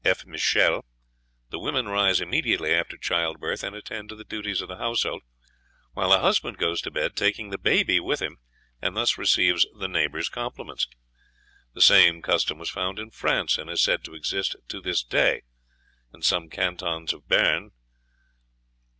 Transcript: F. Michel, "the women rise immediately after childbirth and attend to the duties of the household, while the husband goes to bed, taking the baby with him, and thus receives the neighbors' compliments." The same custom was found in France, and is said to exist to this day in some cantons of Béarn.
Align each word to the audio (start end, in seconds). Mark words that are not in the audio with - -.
F. 0.03 0.25
Michel, 0.25 0.83
"the 1.51 1.59
women 1.59 1.87
rise 1.87 2.19
immediately 2.19 2.73
after 2.73 2.97
childbirth 2.97 3.61
and 3.63 3.75
attend 3.75 4.09
to 4.09 4.15
the 4.15 4.23
duties 4.23 4.59
of 4.59 4.67
the 4.67 4.77
household, 4.79 5.21
while 5.93 6.09
the 6.09 6.17
husband 6.21 6.57
goes 6.57 6.81
to 6.81 6.89
bed, 6.89 7.15
taking 7.15 7.51
the 7.51 7.57
baby 7.59 7.99
with 7.99 8.19
him, 8.19 8.37
and 8.81 8.97
thus 8.97 9.15
receives 9.19 9.67
the 9.77 9.87
neighbors' 9.87 10.27
compliments." 10.27 10.87
The 11.75 11.81
same 11.83 12.23
custom 12.23 12.57
was 12.57 12.71
found 12.71 12.97
in 12.97 13.11
France, 13.11 13.59
and 13.59 13.69
is 13.69 13.83
said 13.83 14.03
to 14.05 14.15
exist 14.15 14.55
to 14.69 14.81
this 14.81 15.03
day 15.03 15.43
in 16.11 16.23
some 16.23 16.49
cantons 16.49 17.13
of 17.13 17.25
Béarn. 17.27 17.69